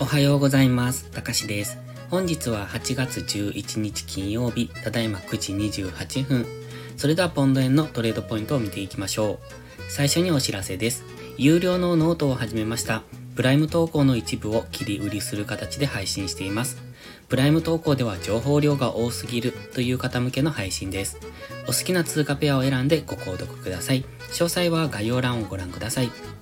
[0.00, 1.10] おはようございます。
[1.10, 1.76] たかしです。
[2.08, 6.46] 本日は8月11日金曜日、ただいま9時28分。
[6.96, 9.38] それではポンド円のトレードポイントを見ていきましょう。
[9.90, 11.04] 最初にお知らせです。
[11.36, 13.02] 有料のノートを始めました。
[13.34, 16.78] プライム投稿の一部を切り売りする形で配信しています。
[17.28, 21.18] プライム投稿では情報量が多すぎるという方向けの配信です。
[21.64, 24.04] お好きな通貨ペアを選んでご購読ください。
[24.30, 26.37] 詳細は概要欄をご覧ください。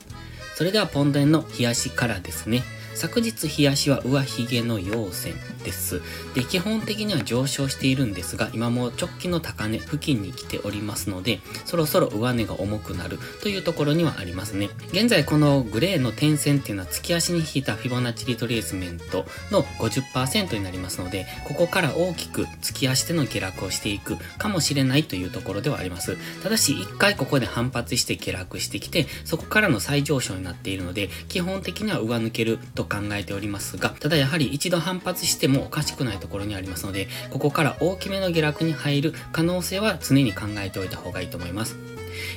[0.56, 2.62] それではポンド円の冷やしからですね。
[2.96, 6.00] 昨日冷やしは上髭の陽線です。
[6.34, 14.70] で、基本的には上昇しているんですが、今も直近の高値付近に来ておりますので、そろそろ上値が重くなるというところにはありますね。
[14.92, 26.16] 現在このグレーの点線っていうのは月足に引いたフィボナッチリトレースメントの50%になりますので、ここから大きく月足での下落をしていくかもしれないというところではあります。
[26.42, 41.76] ただし、一回ここで反発して下落してきて、そこからの再上昇になっているので、基本的には上抜けると考えておりますが、ただやはり一度反発してもおかしくないところにありますので、ここから大きめの下落に入る可能性は常に考えておいた方がいいと思います。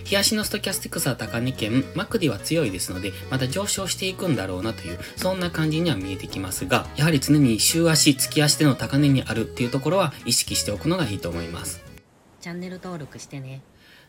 [0.09, 11.81] 冷やしのストキャスティクスは高値圏、マクディは強いですので、また上昇していくんだろうなという、そんな感じには見えてきますが、やはり常に週足、月足での高値にあるっていうところは意識しておくのがいいと思います。
[12.41, 13.61] チャンネル登録してね。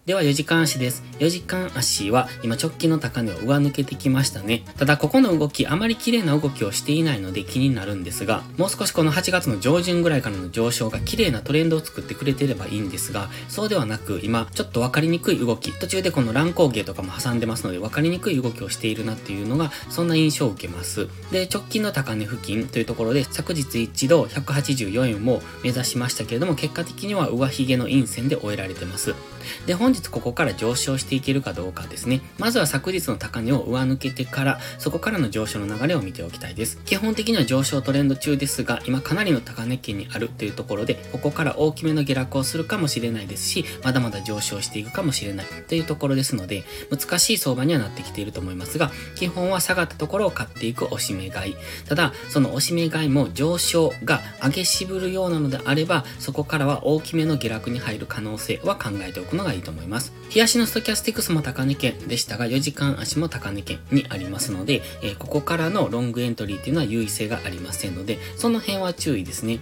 [0.06, 1.05] では4時間足です。
[1.19, 4.65] 4時間足は今直近の高値を上抜けてきましたね。
[4.79, 21.09] ただここの動きあまり綺麗な動きをしていないので気になるんですが、もう少しこの8月の上旬ぐらいからの上昇が綺麗なトレンドを作ってくれてればいいんですが、そうではなく今ちょっと分かりにくい動き、途中でこの乱高下とかも挟んでますので分かりにくい動きをしているなっていうのがそんな印象を受けます。
[21.31, 29.15] で、直近の高値付近というところで昨日一度184円を目指しましたけれども結果的には上髭の陰線で終えられてます。
[29.67, 32.21] で、本本日ここから上昇していけるかどうかですね。
[32.39, 36.79] まずは昨日の高値を上抜けてから、そこからの上昇の流れを見ておきたいです。
[36.85, 51.56] 基本的には上昇トレンド中ですが、今かなりの高値圏にあるというところで、ここから大きめの下落をするかもしれないですし、まだまだ上昇していくかもしれないというところですので、難しい相場にはなってきていると思いますが、基本は下がったところを買っていく押し目買い。
[51.89, 59.80] ただ、その押し目買いも上昇が上げ渋るようなのであれば、そこからは大きめの下落に入る可能性は考えておくのがいいと思います。
[60.35, 69.61] 冷やしのストキャスティクスも高値圏でしたが、4時間足も高値圏にありますので、えーここからのロングエントリーっていうのは優位性がありませんので、その辺は注意ですね。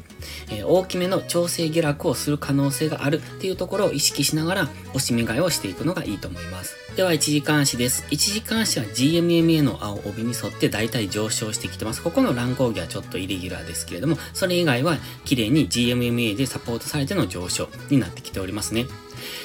[0.51, 6.77] えー大きめの調整下落をする可能性があるっていうところを意識しながら、押し目買いをしていくのがいいと思います。
[6.97, 8.05] では、1時間足です。
[8.11, 12.03] 1時間足は GMMA の青帯に沿って大体上昇してきてます。
[12.03, 18.87] ここの乱高下はちょっとイレギュラーですけれども、それ以外は綺麗に GMMA でサポートされての上昇になってきておりますね。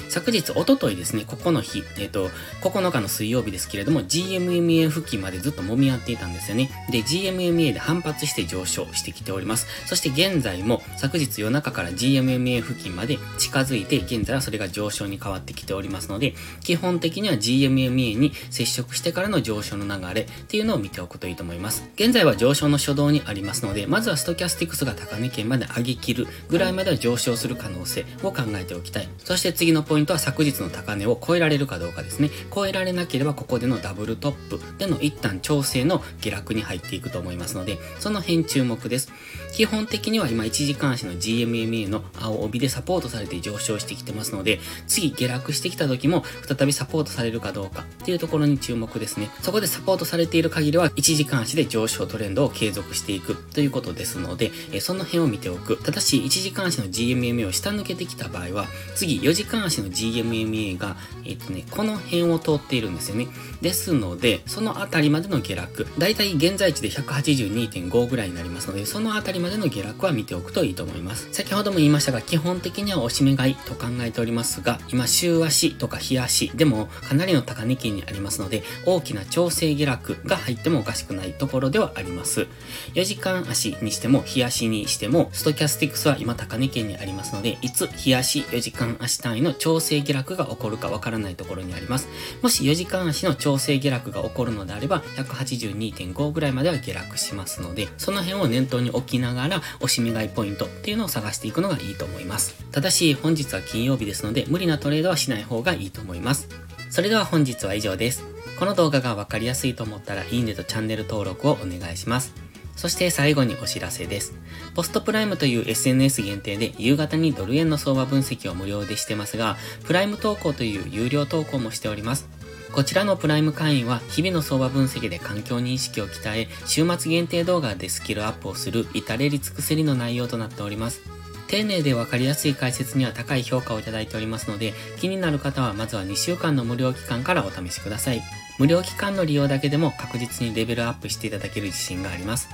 [0.09, 2.29] 昨日、おとといですね、ここの日、えっ、と、
[2.61, 6.69] 9日の水曜日ですけれども、GMMA 付近までずっと揉み合っていたんですよね。
[6.89, 9.67] で、GMMA で反発して上昇してきております。
[9.85, 21.89] そして現在も、昨日夜中から GMMA 付近まで近づいて、現在はそれが上昇に変わってきておりますので、基本的には GMMA に接触してからの上昇の流れっていうのを見ておくといいと思います。
[21.95, 29.09] 現在は上昇の初動にありますので、まずはストキャスティクスが高値圏まで上げ切るぐらいまでは上昇する可能性を考えておきたい。
[29.23, 32.29] そして次のポイントは昨日の高値を超えられるかどうかですね。
[32.53, 39.11] 超えられなければここでのダブルトップでの一旦調整の下落に入っていくと思いますので、その辺注目です。
[39.53, 49.29] 基本的には今1時間足の GMMA の青帯でサポートされて上昇してきてますので、次下落してきた時も再びサポートされるかどうかっていうところに注目ですね。
[49.41, 55.77] そこでサポートされている限りは1時間足で上昇トレンドを継続していくということですので、えその辺を見ておく。
[55.77, 63.27] ただし1時間足の GMMA を下抜けてきた場合は、次4時間の GMMA が、えっ、とね、この辺を通っているんですよね。
[63.61, 71.29] ですので、そのあたりまでの下落、だいたい現在地で182.5ぐらいになりますので、そのあたりまでの下落は見ておくといいと思います。
[71.31, 82.47] 先ほども言いましたが、基本的には押し目買いと考えておりますが、今、週足とか日足でもかなりの高値圏にありますので、大きな調整下落が入ってもおかしくないところではあります。
[82.93, 92.07] 4時間足にしても、日足にしても、ストキャスティクスは今高値圏にありますので、いつ日足4時間足単位の調整下落が起こるかわからないところにあります。
[92.41, 102.55] もし4時間足の調整下落が起こるのであれば、182.5ぐらいまでは下落しますので、その辺を念頭に置きながら、押し目買いポイントっていうのを探していくのがいいと思います。
[102.71, 106.47] ただし、本日は金曜日ですので、無理なトレードはしない方がいいと思います。
[106.89, 108.23] それでは本日は以上です。
[108.59, 112.42] この動画がわかりやすいと思ったら、いいねとチャンネル登録をお願いします。
[112.75, 114.33] そして最後にお知らせです。
[114.75, 122.27] ポストプライムという SNS 限定で夕方にドル円の相場分析を無料でしてますが、プライム投稿という有料投稿もしております。
[122.73, 131.01] こちらのプライム会員は日々の相場分析で環境認識を鍛え、週末限定動画でスキルアップをする至れり尽くせりの内容となっております。
[131.47, 138.23] 丁寧でわかりやすい解説には高い評価をいただいておりますので、気になる方はまずは2週間の無料期間からお試しください。
[138.57, 142.49] 無料期間の利用だけでも確実にレベルアップしていただける自信があります。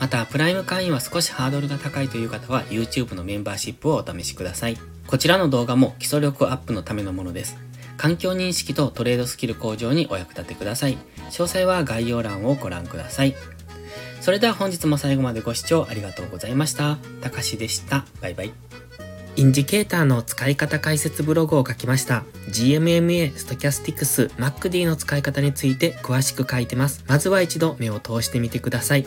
[0.00, 4.78] また、プライム会員は少しハードルが高いという方は YouTube のメンバーシップをお試しください。
[5.06, 7.56] こちらの動画も基礎力アップのためのものです。
[7.96, 10.98] 環境認識とトレードスキル向上にお役立てください。
[11.30, 13.34] 詳細は概要欄をご覧ください。
[14.20, 16.98] それでは本日も最後までご視聴ありがとうございました。
[17.20, 18.04] たかしでした。
[18.20, 18.52] バイバイ。
[19.36, 22.24] インジケーターの使い方解説ブログを書きました。
[22.50, 27.04] GMMA、ストキャスティクス、MacD の使い方について詳しく書いてます。
[27.06, 29.06] まずは一度目を通してみてください。